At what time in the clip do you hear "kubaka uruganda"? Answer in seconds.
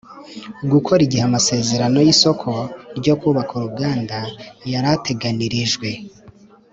3.19-4.17